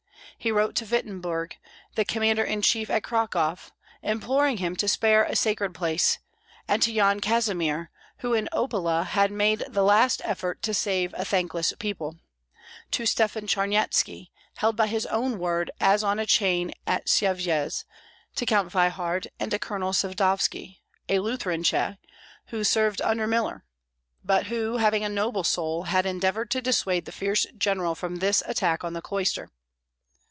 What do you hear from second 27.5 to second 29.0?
general from this attack on